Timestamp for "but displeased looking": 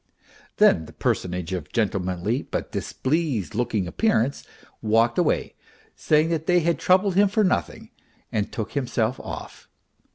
2.41-3.85